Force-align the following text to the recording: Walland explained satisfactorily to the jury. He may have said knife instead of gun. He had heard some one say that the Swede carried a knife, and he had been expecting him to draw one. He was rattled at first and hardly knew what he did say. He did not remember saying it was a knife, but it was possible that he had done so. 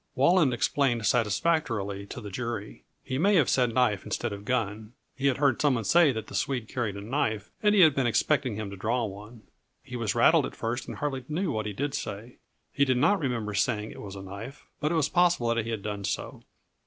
Walland 0.15 0.51
explained 0.51 1.05
satisfactorily 1.05 2.07
to 2.07 2.19
the 2.21 2.31
jury. 2.31 2.85
He 3.03 3.19
may 3.19 3.35
have 3.35 3.47
said 3.51 3.71
knife 3.71 4.03
instead 4.03 4.33
of 4.33 4.45
gun. 4.45 4.93
He 5.15 5.27
had 5.27 5.37
heard 5.37 5.61
some 5.61 5.75
one 5.75 5.83
say 5.83 6.11
that 6.11 6.25
the 6.25 6.33
Swede 6.33 6.67
carried 6.67 6.97
a 6.97 7.01
knife, 7.01 7.51
and 7.61 7.75
he 7.75 7.81
had 7.81 7.93
been 7.93 8.07
expecting 8.07 8.55
him 8.55 8.71
to 8.71 8.75
draw 8.75 9.05
one. 9.05 9.43
He 9.83 9.95
was 9.95 10.15
rattled 10.15 10.47
at 10.47 10.55
first 10.55 10.87
and 10.87 10.97
hardly 10.97 11.23
knew 11.29 11.51
what 11.51 11.67
he 11.67 11.73
did 11.73 11.93
say. 11.93 12.37
He 12.73 12.83
did 12.83 12.97
not 12.97 13.19
remember 13.19 13.53
saying 13.53 13.91
it 13.91 14.01
was 14.01 14.15
a 14.15 14.23
knife, 14.23 14.65
but 14.79 14.91
it 14.91 14.95
was 14.95 15.07
possible 15.07 15.53
that 15.53 15.63
he 15.65 15.69
had 15.69 15.83
done 15.83 16.03
so. 16.03 16.41